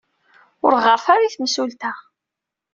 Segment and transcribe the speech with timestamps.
[0.65, 1.91] Ur ɣɣaret ara i temsulta.